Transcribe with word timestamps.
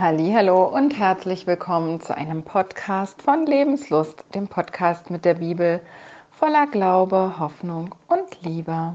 Hallo 0.00 0.64
und 0.64 0.96
herzlich 0.96 1.48
willkommen 1.48 2.00
zu 2.00 2.16
einem 2.16 2.44
Podcast 2.44 3.20
von 3.20 3.46
Lebenslust, 3.46 4.22
dem 4.32 4.46
Podcast 4.46 5.10
mit 5.10 5.24
der 5.24 5.34
Bibel 5.34 5.80
voller 6.30 6.68
Glaube, 6.68 7.34
Hoffnung 7.40 7.96
und 8.06 8.40
Liebe. 8.42 8.94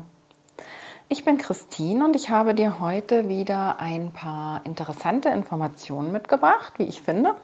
Ich 1.10 1.26
bin 1.26 1.38
Christine 1.38 2.06
und 2.06 2.16
ich 2.16 2.30
habe 2.30 2.54
dir 2.54 2.80
heute 2.80 3.28
wieder 3.28 3.82
ein 3.82 4.14
paar 4.14 4.66
interessante 4.66 5.28
Informationen 5.28 6.14
mitgebracht, 6.14 6.72
wie 6.78 6.86
ich 6.86 7.02
finde, 7.02 7.36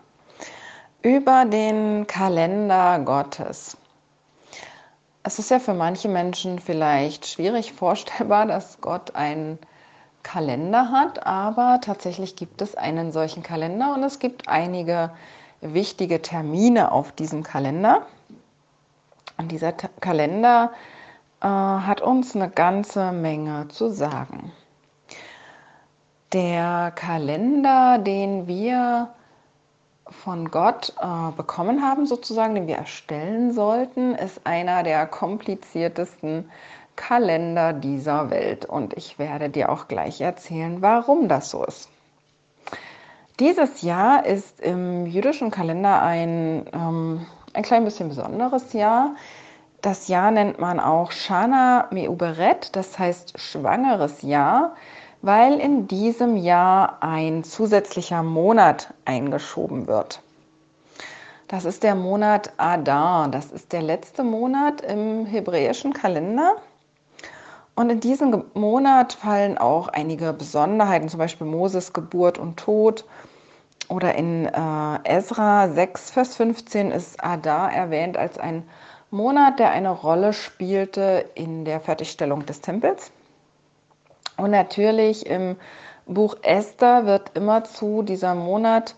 über 1.02 1.44
den 1.44 2.08
Kalender 2.08 3.00
Gottes. 3.00 3.76
Es 5.24 5.38
ist 5.38 5.52
ja 5.52 5.60
für 5.60 5.74
manche 5.74 6.08
Menschen 6.08 6.60
vielleicht 6.60 7.28
schwierig 7.28 7.74
vorstellbar, 7.74 8.46
dass 8.46 8.80
Gott 8.80 9.16
einen 9.16 9.60
Kalender 10.24 10.92
hat, 10.92 11.26
aber 11.26 11.80
tatsächlich 11.82 12.36
gibt 12.36 12.62
es 12.62 12.76
einen 12.76 13.12
solchen 13.12 13.44
Kalender 13.44 13.94
und 13.94 14.04
es 14.04 14.20
gibt 14.20 14.48
einige 14.48 15.12
wichtige 15.62 16.22
Termine 16.22 16.92
auf 16.92 17.12
diesem 17.12 17.44
Kalender. 17.44 18.06
Und 19.38 19.52
dieser 19.52 19.76
T 19.78 19.88
Kalender 20.02 20.72
äh, 21.42 21.48
hat 21.48 22.02
uns 22.02 22.36
eine 22.36 22.50
ganze 22.50 23.12
Menge 23.12 23.68
zu 23.70 23.90
sagen. 23.90 24.52
Der 26.34 26.92
Kalender, 26.94 27.98
den 27.98 28.48
wir 28.48 29.10
von 30.10 30.52
Gott 30.52 30.94
äh, 31.00 31.32
bekommen 31.36 31.82
haben, 31.82 32.06
sozusagen, 32.06 32.56
den 32.56 32.68
wir 32.68 32.78
erstellen 32.78 33.54
sollten, 33.54 34.16
ist 34.16 34.46
einer 34.46 34.84
der 34.84 35.06
kompliziertesten 35.08 36.50
Kalender 37.00 37.72
dieser 37.72 38.30
Welt. 38.30 38.66
Und 38.66 38.94
ich 38.94 39.18
werde 39.18 39.50
dir 39.50 39.72
auch 39.72 39.88
gleich 39.88 40.20
erzählen, 40.20 40.82
warum 40.82 41.30
das 41.30 41.50
so 41.50 41.64
ist. 41.64 41.90
Dieses 43.40 43.82
Jahr 43.82 44.26
ist 44.26 44.60
im 44.60 45.06
jüdischen 45.06 45.50
Kalender 45.50 46.02
ein, 46.02 46.66
ähm, 46.74 47.26
ein 47.54 47.64
klein 47.64 47.86
bisschen 47.86 48.10
besonderes 48.10 48.74
Jahr. 48.74 49.16
Das 49.82 50.10
Jahr 50.10 50.30
nennt 50.32 50.60
man 50.60 50.82
auch 50.82 51.14
Shana 51.14 51.88
Meuberet, 51.92 52.76
das 52.76 53.00
heißt 53.00 53.40
schwangeres 53.40 54.22
Jahr, 54.22 54.76
weil 55.22 55.58
in 55.62 55.88
diesem 55.88 56.36
Jahr 56.36 57.02
ein 57.02 57.46
zusätzlicher 57.46 58.24
Monat 58.24 58.94
eingeschoben 59.06 59.88
wird. 59.88 60.22
Das 61.48 61.64
ist 61.64 61.82
der 61.84 61.96
Monat 61.96 62.52
Adar. 62.58 63.30
Das 63.30 63.52
ist 63.52 63.72
der 63.72 63.82
letzte 63.82 64.24
Monat 64.24 64.82
im 64.82 65.26
hebräischen 65.26 65.94
Kalender. 65.94 66.58
Und 67.80 67.90
in 67.90 68.02
diesem 68.02 68.44
Monat 68.56 69.14
fallen 69.14 69.58
auch 69.58 69.88
einige 69.88 70.34
Besonderheiten, 70.34 71.08
zum 71.08 71.18
Beispiel 71.18 71.48
Moses 71.48 71.94
Geburt 71.94 72.38
und 72.38 72.58
Tod. 72.58 73.06
Oder 73.88 74.16
in 74.16 74.48
äh, 74.48 75.00
Ezra 75.06 75.70
6, 75.70 76.12
Vers 76.12 76.36
15 76.36 76.92
ist 76.92 77.24
Adar 77.24 77.72
erwähnt 77.72 78.18
als 78.18 78.38
ein 78.38 78.68
Monat, 79.12 79.60
der 79.60 79.72
eine 79.72 79.92
Rolle 79.92 80.34
spielte 80.34 81.30
in 81.36 81.64
der 81.64 81.80
Fertigstellung 81.80 82.46
des 82.46 82.60
Tempels. 82.60 83.14
Und 84.36 84.52
natürlich 84.52 85.26
im 85.26 85.56
Buch 86.06 86.36
Esther 86.42 87.06
wird 87.06 87.32
immerzu 87.38 88.02
dieser 88.02 88.36
Monat 88.36 88.94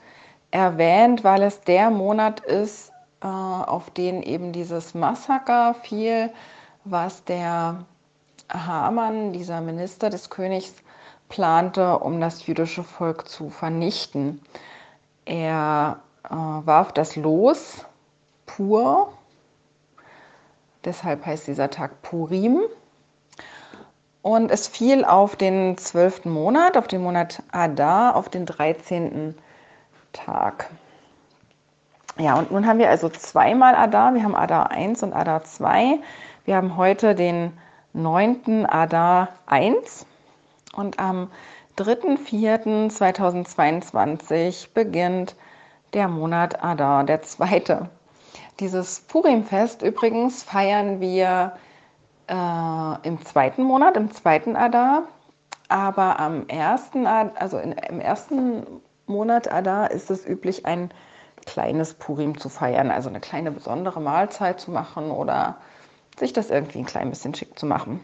erwähnt, 0.49 1.23
weil 1.23 1.43
es 1.43 1.61
der 1.61 1.91
Monat 1.91 2.39
ist, 2.39 2.91
äh, 3.21 3.27
auf 3.27 3.91
den 3.91 4.23
eben 4.23 4.53
dieses 4.53 4.95
Massaker 4.95 5.75
fiel, 5.83 6.31
was 6.83 7.23
der 7.25 7.85
Haman, 8.53 9.33
dieser 9.33 9.61
Minister 9.61 10.09
des 10.09 10.29
Königs, 10.29 10.73
plante, 11.29 11.99
um 11.99 12.19
das 12.19 12.45
jüdische 12.45 12.83
Volk 12.83 13.27
zu 13.27 13.49
vernichten. 13.49 14.41
Er 15.25 15.99
äh, 16.25 16.29
warf 16.29 16.91
das 16.91 17.15
Los 17.15 17.85
pur, 18.45 19.13
deshalb 20.83 21.25
heißt 21.25 21.47
dieser 21.47 21.69
Tag 21.69 22.01
Purim. 22.01 22.61
Und 24.21 24.51
es 24.51 24.67
fiel 24.67 25.03
auf 25.03 25.35
den 25.35 25.77
zwölften 25.77 26.29
Monat, 26.29 26.77
auf 26.77 26.87
den 26.87 27.01
Monat 27.01 27.41
Adar, 27.51 28.15
auf 28.15 28.29
den 28.29 28.45
13. 28.45 29.35
Tag. 30.13 30.69
Ja, 32.19 32.35
und 32.35 32.51
nun 32.51 32.67
haben 32.67 32.77
wir 32.77 32.89
also 32.89 33.09
zweimal 33.09 33.73
Adar. 33.73 34.13
Wir 34.13 34.23
haben 34.23 34.35
Adar 34.35 34.69
1 34.69 35.01
und 35.01 35.13
Adar 35.13 35.43
2. 35.43 35.99
Wir 36.45 36.55
haben 36.55 36.77
heute 36.77 37.15
den 37.15 37.53
9. 37.93 38.65
Adar 38.67 39.29
1 39.47 40.05
und 40.75 40.99
am 40.99 41.31
3.4.2022 41.77 44.73
beginnt 44.73 45.35
der 45.93 46.07
Monat 46.07 46.63
Adar, 46.63 47.03
der 47.03 47.21
zweite. 47.21 47.89
Dieses 48.59 49.01
Purimfest 49.01 49.81
übrigens 49.81 50.43
feiern 50.43 50.99
wir 50.99 51.53
äh, 52.27 53.07
im 53.07 53.23
zweiten 53.25 53.63
Monat, 53.63 53.97
im 53.97 54.11
zweiten 54.11 54.55
Adar, 54.55 55.03
aber 55.69 56.19
am 56.19 56.47
ersten, 56.47 57.07
also 57.07 57.57
in, 57.57 57.71
im 57.71 57.99
ersten 57.99 58.65
Monat 59.05 59.51
Adar 59.51 59.91
ist 59.91 60.11
es 60.11 60.25
üblich, 60.25 60.65
ein 60.65 60.91
kleines 61.45 61.95
Purim 61.95 62.37
zu 62.37 62.49
feiern, 62.49 62.91
also 62.91 63.09
eine 63.09 63.19
kleine 63.19 63.51
besondere 63.51 63.99
Mahlzeit 63.99 64.59
zu 64.59 64.71
machen 64.71 65.11
oder 65.11 65.57
sich 66.19 66.33
das 66.33 66.49
irgendwie 66.49 66.79
ein 66.79 66.85
klein 66.85 67.09
bisschen 67.09 67.33
schick 67.33 67.57
zu 67.57 67.65
machen. 67.65 68.03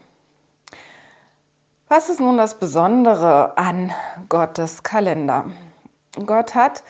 Was 1.88 2.10
ist 2.10 2.20
nun 2.20 2.36
das 2.36 2.58
Besondere 2.58 3.56
an 3.56 3.92
Gottes 4.28 4.82
Kalender? 4.82 5.46
Gott 6.26 6.54
hat 6.54 6.82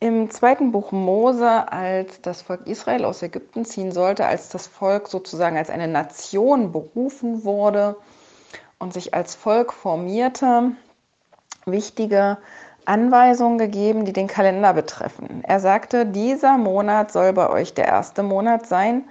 im 0.00 0.30
zweiten 0.30 0.72
Buch 0.72 0.92
Mose, 0.92 1.70
als 1.72 2.20
das 2.22 2.42
Volk 2.42 2.66
Israel 2.66 3.04
aus 3.04 3.22
Ägypten 3.22 3.64
ziehen 3.64 3.92
sollte, 3.92 4.26
als 4.26 4.48
das 4.48 4.66
Volk 4.66 5.08
sozusagen 5.08 5.56
als 5.56 5.70
eine 5.70 5.88
Nation 5.88 6.72
berufen 6.72 7.44
wurde 7.44 7.96
und 8.78 8.92
sich 8.92 9.12
als 9.12 9.34
Volk 9.34 9.72
formierte, 9.72 10.70
wichtige 11.66 12.38
Anweisungen 12.84 13.58
gegeben, 13.58 14.04
die 14.04 14.12
den 14.12 14.28
Kalender 14.28 14.72
betreffen. 14.72 15.42
Er 15.42 15.60
sagte, 15.60 16.06
dieser 16.06 16.56
Monat 16.56 17.12
soll 17.12 17.32
bei 17.32 17.50
euch 17.50 17.74
der 17.74 17.86
erste 17.86 18.22
Monat 18.22 18.66
sein 18.66 19.04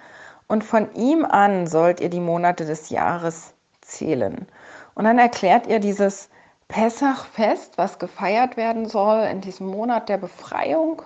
und 0.48 0.64
von 0.64 0.94
ihm 0.96 1.26
an 1.26 1.68
sollt 1.68 2.00
ihr 2.00 2.10
die 2.10 2.20
Monate 2.20 2.66
des 2.66 2.90
Jahres 2.90 3.54
zählen. 3.82 4.48
Und 4.96 5.06
dann 5.06 5.20
erklärt 5.20 5.68
ihr 5.68 5.80
dieses 5.80 6.30
Pessachfest, 6.68 7.78
was 7.78 8.00
gefeiert 8.00 8.58
werden 8.58 8.88
soll 8.88 9.24
in 9.24 9.42
diesem 9.42 9.68
Monat 9.68 10.10
der 10.10 10.18
Befreiung. 10.18 11.02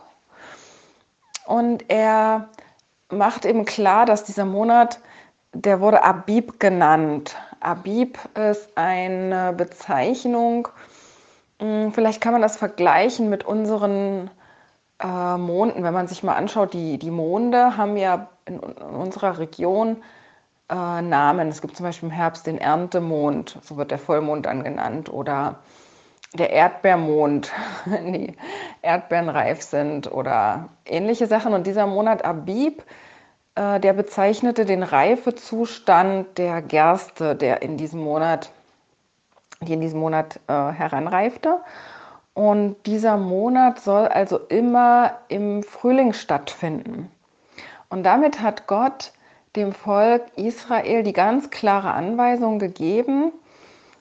Und 1.46 1.90
er 1.90 2.50
macht 3.10 3.46
eben 3.46 3.66
klar, 3.66 4.06
dass 4.06 4.24
dieser 4.24 4.46
Monat, 4.46 5.00
der 5.54 5.82
wurde 5.82 6.04
Abib 6.04 6.60
genannt. 6.60 7.36
Abib 7.60 8.18
ist 8.36 8.70
eine 8.76 9.54
Bezeichnung, 9.54 10.68
hm, 11.60 11.94
vielleicht 11.94 12.22
kann 12.22 12.34
man 12.34 12.42
das 12.42 12.58
vergleichen 12.58 13.30
mit 13.30 13.44
unseren 13.44 14.32
äh, 15.02 15.38
Monden. 15.38 15.84
Wenn 15.84 15.94
man 15.94 16.08
sich 16.08 16.24
mal 16.24 16.36
anschaut, 16.36 16.74
die, 16.74 16.98
die 16.98 17.12
Monde 17.12 17.78
haben 17.78 17.98
ja 17.98 18.28
in, 18.46 18.60
in 18.60 18.74
unserer 18.82 19.38
Region 19.38 19.98
äh, 20.70 21.02
Namen. 21.02 21.50
Es 21.50 21.62
gibt 21.62 21.76
zum 21.76 21.86
Beispiel 21.86 22.10
im 22.10 22.16
Herbst 22.16 22.48
den 22.48 22.58
Erntemond, 22.58 23.60
so 23.62 23.78
wird 23.78 23.92
der 23.92 24.00
Vollmond 24.00 24.46
dann 24.46 24.64
genannt, 24.64 25.12
oder 25.12 25.60
der 26.34 26.52
Erdbeermond, 26.52 27.52
wenn 27.86 28.14
die 28.14 28.38
Erdbeeren 28.82 29.30
reif 29.30 29.62
sind 29.62 30.12
oder 30.12 30.70
ähnliche 30.86 31.28
Sachen. 31.28 31.54
Und 31.54 31.68
dieser 31.68 31.88
Monat 31.88 32.24
Abib, 32.24 32.84
äh, 33.56 33.80
der 33.80 33.94
bezeichnete 33.94 34.66
den 34.66 34.84
Reifezustand 34.84 36.38
der 36.38 36.62
Gerste, 36.62 37.36
der 37.36 37.62
in 37.62 37.78
diesem 37.78 38.02
Monat, 38.02 38.52
die 39.62 39.74
in 39.74 39.82
diesem 39.82 40.00
Monat 40.00 40.40
äh, 40.48 40.54
heranreifte. 40.54 41.60
Und 42.34 42.78
dieser 42.86 43.18
Monat 43.18 43.80
soll 43.80 44.08
also 44.08 44.38
immer 44.38 45.20
im 45.28 45.64
Frühling 45.64 46.14
stattfinden. 46.14 47.12
Und 47.90 48.04
damit 48.04 48.42
hat 48.42 48.68
Gott 48.68 49.12
dem 49.56 49.74
Volk 49.74 50.24
Israel 50.38 51.04
die 51.04 51.14
ganz 51.14 51.50
klare 51.50 51.92
Anweisung 51.92 52.58
gegeben, 52.58 53.34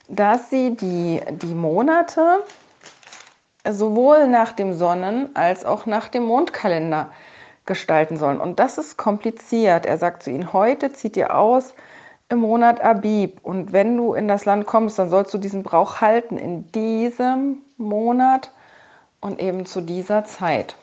dass 0.07 0.49
sie 0.49 0.75
die, 0.75 1.21
die 1.29 1.53
Monate 1.53 2.43
sowohl 3.69 4.27
nach 4.27 4.53
dem 4.53 4.73
Sonnen- 4.73 5.29
als 5.35 5.65
auch 5.65 5.85
nach 5.85 6.07
dem 6.07 6.23
Mondkalender 6.23 7.11
gestalten 7.65 8.17
sollen. 8.17 8.39
Und 8.39 8.59
das 8.59 8.77
ist 8.77 8.97
kompliziert. 8.97 9.85
Er 9.85 9.97
sagt 9.97 10.23
zu 10.23 10.31
ihnen, 10.31 10.53
heute 10.53 10.93
zieht 10.93 11.15
ihr 11.15 11.35
aus 11.35 11.73
im 12.29 12.39
Monat 12.39 12.81
Abib. 12.81 13.39
Und 13.43 13.71
wenn 13.71 13.97
du 13.97 14.13
in 14.13 14.27
das 14.27 14.45
Land 14.45 14.65
kommst, 14.65 14.97
dann 14.97 15.09
sollst 15.09 15.33
du 15.33 15.37
diesen 15.37 15.63
Brauch 15.63 16.01
halten 16.01 16.37
in 16.37 16.71
diesem 16.71 17.59
Monat 17.81 18.51
und 19.19 19.39
eben 19.39 19.65
zu 19.65 19.81
dieser 19.81 20.25
Zeit. 20.25 20.75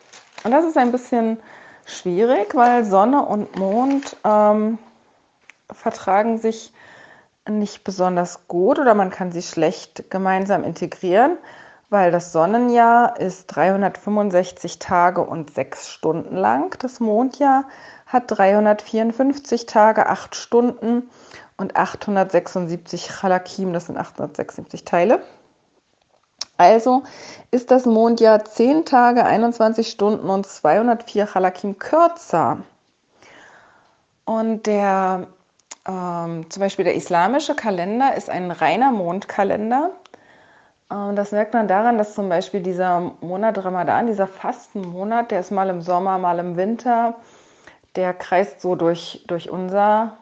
Und 0.45 0.53
das 0.53 0.65
ist 0.65 0.77
ein 0.77 0.93
bisschen 0.93 1.39
schwierig, 1.87 2.55
weil 2.55 2.85
Sonne 2.85 3.25
und 3.25 3.57
Mond 3.57 4.17
ähm, 4.25 4.79
vertragen 5.71 6.39
sich 6.39 6.73
nicht 7.49 7.83
besonders 7.83 8.47
gut 8.47 8.79
oder 8.79 8.95
man 8.95 9.11
kann 9.11 9.33
sie 9.33 9.43
schlecht 9.43 10.11
gemeinsam 10.11 10.65
integrieren. 10.65 11.39
weil 11.91 12.11
das 12.11 12.33
Sonnenjahr 12.33 13.19
ist 13.19 13.47
365 13.47 14.79
Tage 14.79 15.23
und 15.23 15.55
6 15.55 15.89
Stunden 15.89 16.37
lang. 16.37 16.79
Das 16.81 17.01
Mondjahr 17.01 17.65
hat 18.07 18.25
354 18.27 19.67
Tage, 19.67 20.07
8 20.07 20.35
Stunden 20.35 21.09
und 21.57 21.77
876 21.77 23.09
Chalakim, 23.09 23.73
das 23.73 23.87
sind 23.87 23.97
876 23.97 24.85
Teile. 24.85 25.23
Also 26.59 27.05
ist 27.53 27.71
das 27.71 27.87
Mondjahr 27.87 28.45
10 28.45 28.85
Tage, 28.85 29.25
21 29.25 29.89
Stunden 29.89 30.29
und 30.29 30.45
204 30.45 31.27
Chalakim 31.27 31.79
kürzer. 31.79 32.59
Und 34.25 34.67
der, 34.67 35.29
ähm, 35.87 36.51
zum 36.51 36.61
Beispiel 36.61 36.85
der 36.85 36.97
islamische 36.97 37.55
Kalender 37.55 38.15
ist 38.17 38.29
ein 38.29 38.51
reiner 38.51 38.91
Mondkalender. 38.91 39.93
Und 40.89 41.17
das 41.17 41.31
merkt 41.31 41.55
man 41.55 41.69
daran, 41.69 41.97
dass 41.97 42.15
zum 42.15 42.29
Beispiel 42.29 42.61
dieser 42.61 43.13
Monat 43.21 43.65
Ramadan, 43.65 44.09
dieser 44.09 44.27
Fastenmonat, 44.27 45.31
der 45.31 45.41
ist 45.41 45.53
mal 45.53 45.69
im 45.71 45.81
Sommer, 45.81 46.19
mal 46.19 46.41
im 46.41 46.57
Winter, 46.57 47.15
der 47.95 48.15
kreist 48.15 48.61
so 48.61 48.75
durch, 48.75 49.25
durch 49.29 49.49
unser, 49.49 50.17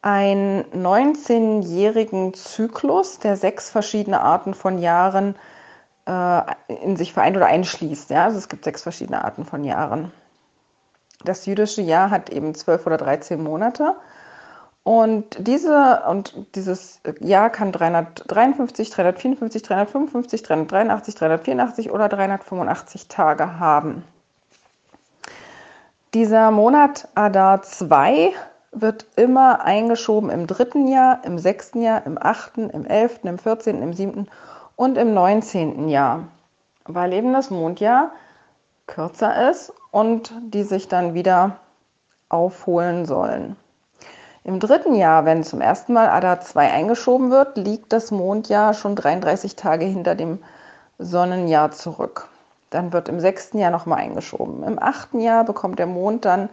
einen 0.00 0.64
19-jährigen 0.72 2.32
Zyklus, 2.34 3.18
der 3.18 3.36
sechs 3.36 3.70
verschiedene 3.70 4.20
Arten 4.20 4.54
von 4.54 4.78
Jahren 4.78 5.34
äh, 6.06 6.42
in 6.68 6.96
sich 6.96 7.12
vereint 7.12 7.36
oder 7.36 7.46
einschließt. 7.46 8.10
Ja? 8.10 8.24
Also 8.24 8.38
es 8.38 8.48
gibt 8.48 8.64
sechs 8.64 8.82
verschiedene 8.82 9.24
Arten 9.24 9.44
von 9.44 9.64
Jahren. 9.64 10.12
Das 11.24 11.46
jüdische 11.46 11.82
Jahr 11.82 12.10
hat 12.10 12.30
eben 12.30 12.54
zwölf 12.54 12.86
oder 12.86 12.96
dreizehn 12.96 13.42
Monate 13.42 13.96
und, 14.84 15.46
diese, 15.46 16.02
und 16.08 16.34
dieses 16.54 17.00
Jahr 17.20 17.50
kann 17.50 17.72
353, 17.72 18.90
354, 18.90 19.62
355, 19.62 20.42
383, 20.42 21.14
384 21.14 21.90
oder 21.90 22.08
385 22.08 23.08
Tage 23.08 23.58
haben. 23.58 24.04
Dieser 26.14 26.50
Monat 26.50 27.06
Adar 27.14 27.60
2 27.60 28.32
wird 28.72 29.06
immer 29.16 29.62
eingeschoben 29.62 30.30
im 30.30 30.46
dritten 30.46 30.88
Jahr, 30.88 31.22
im 31.24 31.38
sechsten 31.38 31.82
Jahr, 31.82 32.06
im 32.06 32.16
achten, 32.20 32.70
im 32.70 32.86
elften, 32.86 33.28
im 33.28 33.38
vierzehnten, 33.38 33.82
im 33.82 33.92
siebten 33.92 34.26
und 34.76 34.96
im 34.96 35.12
neunzehnten 35.12 35.88
Jahr, 35.88 36.28
weil 36.84 37.12
eben 37.12 37.34
das 37.34 37.50
Mondjahr 37.50 38.12
kürzer 38.86 39.50
ist 39.50 39.72
und 39.90 40.32
die 40.42 40.62
sich 40.62 40.88
dann 40.88 41.12
wieder 41.12 41.58
aufholen 42.30 43.04
sollen. 43.04 43.56
Im 44.48 44.60
dritten 44.60 44.94
Jahr, 44.94 45.26
wenn 45.26 45.44
zum 45.44 45.60
ersten 45.60 45.92
Mal 45.92 46.08
ADA 46.08 46.40
2 46.40 46.72
eingeschoben 46.72 47.30
wird, 47.30 47.58
liegt 47.58 47.92
das 47.92 48.10
Mondjahr 48.10 48.72
schon 48.72 48.96
33 48.96 49.56
Tage 49.56 49.84
hinter 49.84 50.14
dem 50.14 50.38
Sonnenjahr 50.96 51.70
zurück. 51.72 52.28
Dann 52.70 52.94
wird 52.94 53.10
im 53.10 53.20
sechsten 53.20 53.58
Jahr 53.58 53.70
nochmal 53.70 53.98
eingeschoben. 53.98 54.62
Im 54.62 54.82
achten 54.82 55.20
Jahr 55.20 55.44
bekommt 55.44 55.78
der 55.78 55.86
Mond 55.86 56.24
dann 56.24 56.48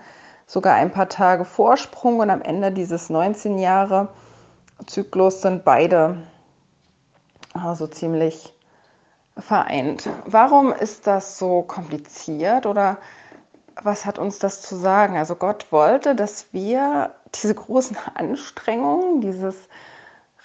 sogar 0.46 0.76
ein 0.76 0.92
paar 0.92 1.08
Tage 1.08 1.46
Vorsprung 1.46 2.20
und 2.20 2.30
am 2.30 2.42
Ende 2.42 2.74
dieses 2.74 3.10
19 3.10 3.60
Jahre 3.60 4.10
Zyklus 4.88 5.42
sind 5.42 5.64
beide 5.64 6.18
also 7.54 7.88
ziemlich 7.88 8.54
vereint. 9.38 10.10
Warum 10.26 10.74
ist 10.74 11.08
das 11.08 11.38
so 11.38 11.62
kompliziert 11.62 12.66
oder 12.66 12.98
was 13.84 14.06
hat 14.06 14.20
uns 14.20 14.40
das 14.40 14.62
zu 14.62 14.76
sagen? 14.76 15.18
Also 15.18 15.36
Gott 15.36 15.72
wollte, 15.72 16.16
dass 16.16 16.54
wir 16.54 17.16
diese 17.36 17.56
großen 17.56 17.98
Anstrengungen, 18.14 19.22
dieses 19.22 19.56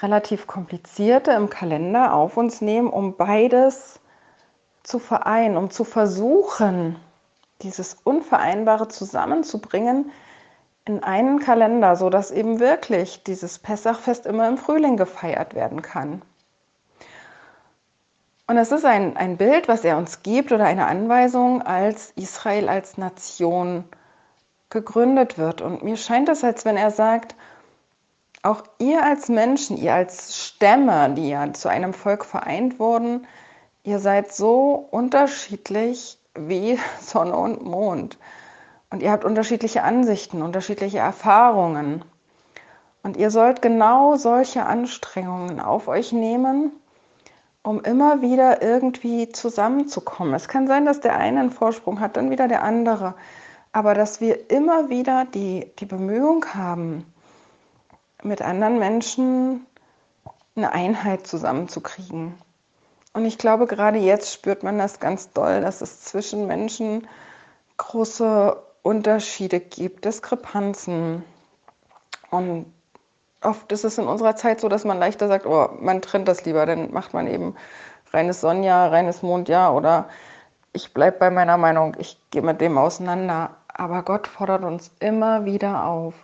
relativ 0.01 0.47
komplizierte 0.47 1.33
im 1.33 1.51
Kalender 1.51 2.15
auf 2.15 2.37
uns 2.37 2.61
nehmen, 2.61 2.89
um 2.89 3.17
beides 3.17 4.01
zu 4.83 4.99
vereinen, 4.99 5.57
um 5.57 5.71
zu 5.71 5.85
versuchen, 5.85 6.97
dieses 7.63 7.99
Unvereinbare 8.05 8.89
zusammenzubringen 8.89 10.11
in 10.87 11.03
einen 11.03 11.39
Kalender, 11.39 11.97
sodass 11.97 12.31
eben 12.31 12.59
wirklich 12.59 13.23
dieses 13.23 13.59
Pessachfest 13.59 14.25
immer 14.25 14.49
im 14.49 14.57
Frühling 14.57 14.97
gefeiert 14.97 15.55
werden 15.55 15.83
kann. 15.83 16.23
Und 18.51 18.57
es 18.57 18.73
ist 18.73 18.85
ein, 18.85 19.17
ein 19.17 19.37
Bild, 19.37 19.69
was 19.69 19.85
er 19.85 19.97
uns 19.97 20.25
gibt 20.25 20.51
oder 20.51 20.65
eine 20.65 20.89
Anweisung, 20.89 21.63
als 21.63 22.11
Israel 22.17 22.69
als 22.69 22.99
Nation 22.99 23.85
gegründet 24.71 25.39
wird. 25.39 25.61
Und 25.61 25.85
mir 25.85 25.97
scheint 25.97 26.29
es, 26.29 26.43
als 26.43 26.65
wenn 26.65 26.77
er 26.77 26.91
sagt, 26.91 27.37
auch 28.43 28.65
ihr 28.81 29.05
als 29.05 29.29
Menschen, 29.29 29.77
ihr 29.77 29.95
als 29.95 30.37
Stämme, 30.37 31.15
die 31.15 31.29
ja 31.29 31.53
zu 31.53 31.69
einem 31.69 31.95
Volk 31.95 32.25
vereint 32.25 32.81
wurden, 32.81 33.29
ihr 33.85 34.01
seid 34.01 34.35
so 34.35 34.85
unterschiedlich 34.91 36.19
wie 36.35 36.77
Sonne 37.01 37.37
und 37.37 37.63
Mond. 37.63 38.19
Und 38.91 39.01
ihr 39.01 39.13
habt 39.13 39.25
unterschiedliche 39.25 39.85
Ansichten, 39.85 40.43
unterschiedliche 40.43 40.99
Erfahrungen. 40.99 42.05
Und 43.05 43.17
ihr 43.17 43.31
sollt 43.31 43.63
genau 43.63 44.17
solche 44.17 44.67
Anstrengungen 44.67 45.61
auf 45.61 45.87
euch 45.87 46.11
nehmen 46.11 46.73
um 47.63 47.83
immer 47.83 48.23
wieder 48.23 48.63
irgendwie 48.63 49.31
zusammenzukommen. 49.31 50.35
Es 50.35 50.49
kann 50.49 50.67
sein, 50.67 50.87
dass 50.87 51.01
der 51.01 51.17
eine 51.17 51.41
einen 51.41 51.51
Vorsprung 51.51 52.01
hat, 52.01 52.17
dann 52.17 52.31
wieder 52.31 52.49
der 52.49 52.63
andere. 52.63 53.15
Aber 53.73 53.95
dass 53.95 54.21
wir 54.21 54.51
immer 54.51 54.89
wieder 54.89 55.27
die, 55.27 55.71
die 55.79 55.87
Bemühung 55.87 56.45
haben, 56.55 57.05
mit 58.23 58.43
anderen 58.43 58.79
Menschen 58.79 59.67
eine 60.57 60.73
Einheit 60.73 61.27
zusammenzukriegen. 61.27 62.35
Und 63.13 63.25
ich 63.25 63.39
glaube, 63.39 63.67
gerade 63.67 63.99
jetzt 63.99 64.33
spürt 64.33 64.63
man 64.63 64.79
das 64.79 65.01
ganz 65.01 65.33
doll, 65.33 65.61
dass 65.61 65.81
es 65.81 66.03
zwischen 66.03 66.47
Menschen 66.47 67.09
große 67.77 68.57
Unterschiede 68.83 69.61
gibt, 69.61 70.05
Diskrepanzen. 70.05 71.25
Und 72.31 72.73
oft 73.43 73.71
ist 73.73 73.85
es 73.85 73.99
in 73.99 74.07
unserer 74.07 74.37
Zeit 74.37 74.61
so, 74.61 74.69
dass 74.69 74.85
man 74.85 74.99
leichter 74.99 75.29
sagt, 75.29 75.47
oh, 75.47 75.71
man 75.81 76.03
trennt 76.03 76.29
das 76.29 76.45
lieber, 76.45 76.67
dann 76.67 76.93
macht 76.93 77.15
man 77.15 77.27
eben 77.27 77.55
reines 78.13 78.41
Sonnenjahr, 78.41 78.93
reines 78.93 79.23
Mondjahr 79.23 79.75
oder 79.75 80.09
ich 80.73 80.95
bleibe 80.95 81.19
bei 81.19 81.31
meiner 81.31 81.57
Meinung, 81.57 81.97
ich 81.99 82.19
gehe 82.31 82.43
mit 82.43 82.61
dem 82.61 82.79
auseinander. 82.79 83.57
Aber 83.69 84.03
Gott 84.03 84.27
fordert 84.27 84.65
uns 84.65 84.93
immer 85.01 85.45
wieder 85.45 85.85
auf. 85.85 86.15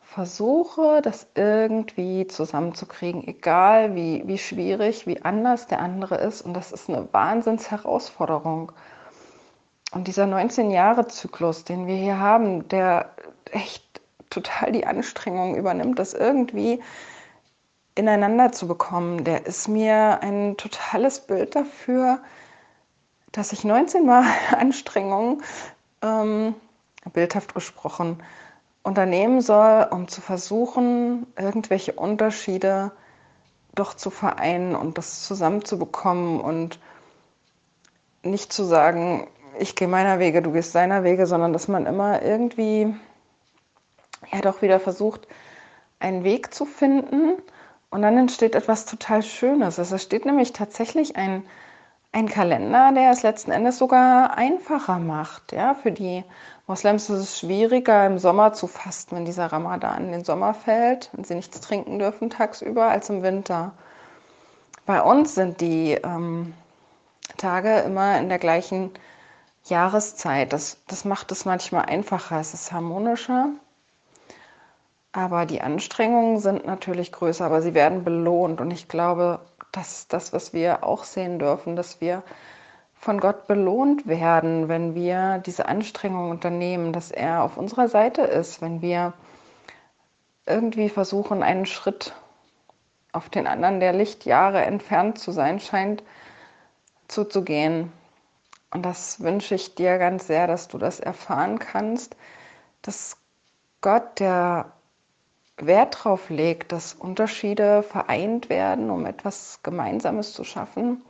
Versuche 0.00 1.02
das 1.02 1.26
irgendwie 1.34 2.26
zusammenzukriegen, 2.26 3.26
egal 3.28 3.94
wie, 3.94 4.22
wie 4.26 4.38
schwierig, 4.38 5.06
wie 5.06 5.22
anders 5.22 5.66
der 5.66 5.80
andere 5.80 6.16
ist. 6.16 6.42
Und 6.42 6.54
das 6.54 6.72
ist 6.72 6.88
eine 6.88 7.06
Wahnsinnsherausforderung. 7.12 8.72
Und 9.92 10.08
dieser 10.08 10.24
19-Jahre-Zyklus, 10.24 11.64
den 11.64 11.86
wir 11.86 11.96
hier 11.96 12.18
haben, 12.18 12.68
der 12.68 13.10
echt 13.52 13.97
total 14.30 14.72
die 14.72 14.86
Anstrengung 14.86 15.56
übernimmt, 15.56 15.98
das 15.98 16.14
irgendwie 16.14 16.80
ineinander 17.94 18.52
zu 18.52 18.68
bekommen, 18.68 19.24
der 19.24 19.46
ist 19.46 19.68
mir 19.68 20.20
ein 20.22 20.56
totales 20.56 21.20
Bild 21.20 21.56
dafür, 21.56 22.20
dass 23.32 23.52
ich 23.52 23.64
19 23.64 24.06
Mal 24.06 24.24
Anstrengungen, 24.56 25.42
ähm, 26.02 26.54
bildhaft 27.12 27.54
gesprochen, 27.54 28.22
unternehmen 28.82 29.40
soll, 29.40 29.86
um 29.90 30.08
zu 30.08 30.20
versuchen, 30.20 31.26
irgendwelche 31.36 31.92
Unterschiede 31.92 32.92
doch 33.74 33.94
zu 33.94 34.10
vereinen 34.10 34.74
und 34.74 34.98
das 34.98 35.24
zusammenzubekommen 35.24 36.40
und 36.40 36.78
nicht 38.22 38.52
zu 38.52 38.64
sagen, 38.64 39.28
ich 39.58 39.74
gehe 39.74 39.88
meiner 39.88 40.18
Wege, 40.18 40.42
du 40.42 40.52
gehst 40.52 40.74
deiner 40.74 41.04
Wege, 41.04 41.26
sondern 41.26 41.52
dass 41.52 41.68
man 41.68 41.86
immer 41.86 42.22
irgendwie 42.22 42.94
ja 44.32 44.40
doch 44.40 44.62
wieder 44.62 44.80
versucht, 44.80 45.26
einen 46.00 46.24
Weg 46.24 46.54
zu 46.54 46.64
finden 46.64 47.34
und 47.90 48.02
dann 48.02 48.16
entsteht 48.16 48.54
etwas 48.54 48.86
total 48.86 49.22
Schönes. 49.22 49.78
Es 49.78 49.92
entsteht 49.92 50.26
nämlich 50.26 50.52
tatsächlich 50.52 51.16
ein, 51.16 51.44
ein 52.12 52.28
Kalender, 52.28 52.92
der 52.94 53.10
es 53.10 53.22
letzten 53.22 53.50
Endes 53.50 53.78
sogar 53.78 54.36
einfacher 54.36 54.98
macht. 54.98 55.52
Ja? 55.52 55.74
Für 55.74 55.92
die 55.92 56.24
Moslems 56.66 57.08
ist 57.08 57.18
es 57.18 57.38
schwieriger, 57.38 58.06
im 58.06 58.18
Sommer 58.18 58.52
zu 58.52 58.66
fasten, 58.66 59.16
wenn 59.16 59.24
dieser 59.24 59.46
Ramadan 59.46 60.04
in 60.06 60.12
den 60.12 60.24
Sommer 60.24 60.52
fällt 60.52 61.10
und 61.16 61.26
sie 61.26 61.34
nichts 61.34 61.60
trinken 61.60 61.98
dürfen 61.98 62.28
tagsüber, 62.28 62.88
als 62.88 63.08
im 63.08 63.22
Winter. 63.22 63.72
Bei 64.84 65.02
uns 65.02 65.34
sind 65.34 65.60
die 65.60 65.92
ähm, 65.92 66.54
Tage 67.38 67.80
immer 67.80 68.18
in 68.18 68.28
der 68.28 68.38
gleichen 68.38 68.90
Jahreszeit. 69.64 70.52
Das, 70.52 70.78
das 70.86 71.04
macht 71.04 71.32
es 71.32 71.44
manchmal 71.44 71.86
einfacher, 71.86 72.40
es 72.40 72.54
ist 72.54 72.72
harmonischer. 72.72 73.50
Aber 75.12 75.46
die 75.46 75.60
Anstrengungen 75.60 76.38
sind 76.38 76.66
natürlich 76.66 77.12
größer, 77.12 77.44
aber 77.44 77.62
sie 77.62 77.74
werden 77.74 78.04
belohnt. 78.04 78.60
Und 78.60 78.70
ich 78.70 78.88
glaube, 78.88 79.40
das 79.72 80.00
ist 80.00 80.12
das, 80.12 80.32
was 80.32 80.52
wir 80.52 80.84
auch 80.84 81.04
sehen 81.04 81.38
dürfen, 81.38 81.76
dass 81.76 82.00
wir 82.00 82.22
von 82.94 83.20
Gott 83.20 83.46
belohnt 83.46 84.06
werden, 84.06 84.68
wenn 84.68 84.94
wir 84.94 85.38
diese 85.38 85.66
Anstrengungen 85.66 86.30
unternehmen, 86.30 86.92
dass 86.92 87.10
er 87.10 87.42
auf 87.42 87.56
unserer 87.56 87.88
Seite 87.88 88.22
ist, 88.22 88.60
wenn 88.60 88.82
wir 88.82 89.14
irgendwie 90.46 90.88
versuchen, 90.88 91.42
einen 91.42 91.66
Schritt 91.66 92.14
auf 93.12 93.28
den 93.28 93.46
anderen, 93.46 93.80
der 93.80 93.92
Lichtjahre 93.92 94.64
entfernt 94.64 95.18
zu 95.18 95.30
sein 95.30 95.60
scheint, 95.60 96.02
zuzugehen. 97.06 97.92
Und 98.70 98.84
das 98.84 99.20
wünsche 99.20 99.54
ich 99.54 99.74
dir 99.74 99.98
ganz 99.98 100.26
sehr, 100.26 100.46
dass 100.46 100.68
du 100.68 100.78
das 100.78 101.00
erfahren 101.00 101.58
kannst, 101.58 102.16
dass 102.82 103.16
Gott, 103.80 104.20
der 104.20 104.72
Wert 105.60 105.96
darauf 105.96 106.30
legt, 106.30 106.72
dass 106.72 106.94
Unterschiede 106.94 107.82
vereint 107.82 108.48
werden, 108.48 108.90
um 108.90 109.06
etwas 109.06 109.60
Gemeinsames 109.62 110.32
zu 110.32 110.44
schaffen, 110.44 111.02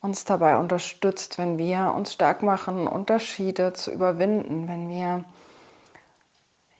uns 0.00 0.24
dabei 0.24 0.56
unterstützt, 0.58 1.38
wenn 1.38 1.58
wir 1.58 1.92
uns 1.96 2.12
stark 2.12 2.42
machen, 2.42 2.86
Unterschiede 2.86 3.72
zu 3.72 3.90
überwinden, 3.90 4.68
wenn 4.68 4.88
wir 4.88 5.24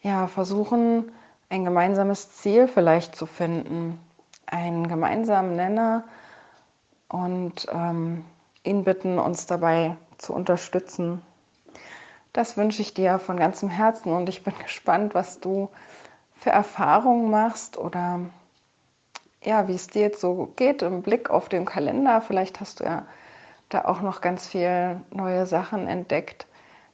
ja, 0.02 0.26
versuchen, 0.28 1.10
ein 1.50 1.64
gemeinsames 1.64 2.32
Ziel 2.32 2.68
vielleicht 2.68 3.16
zu 3.16 3.26
finden, 3.26 3.98
einen 4.46 4.88
gemeinsamen 4.88 5.56
Nenner 5.56 6.04
und 7.08 7.66
ähm, 7.72 8.24
ihn 8.62 8.84
bitten, 8.84 9.18
uns 9.18 9.46
dabei 9.46 9.96
zu 10.18 10.34
unterstützen. 10.34 11.22
Das 12.32 12.56
wünsche 12.56 12.82
ich 12.82 12.94
dir 12.94 13.18
von 13.18 13.36
ganzem 13.36 13.70
Herzen 13.70 14.12
und 14.12 14.28
ich 14.28 14.44
bin 14.44 14.54
gespannt, 14.62 15.14
was 15.14 15.40
du 15.40 15.70
für 16.38 16.50
Erfahrungen 16.50 17.30
machst 17.30 17.76
oder 17.76 18.20
ja, 19.42 19.68
wie 19.68 19.74
es 19.74 19.88
dir 19.88 20.02
jetzt 20.02 20.20
so 20.20 20.52
geht 20.56 20.82
im 20.82 21.02
Blick 21.02 21.30
auf 21.30 21.48
den 21.48 21.64
Kalender. 21.64 22.20
Vielleicht 22.20 22.60
hast 22.60 22.80
du 22.80 22.84
ja 22.84 23.06
da 23.68 23.84
auch 23.84 24.00
noch 24.00 24.20
ganz 24.20 24.46
viel 24.46 25.00
neue 25.10 25.46
Sachen 25.46 25.86
entdeckt. 25.86 26.46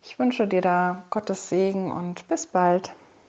Ich 0.02 0.18
wünsche 0.18 0.46
dir 0.46 0.60
da 0.60 1.04
Gottes 1.10 1.48
Segen 1.48 1.90
und 1.90 2.28
bis 2.28 2.46
bald. 2.46 2.94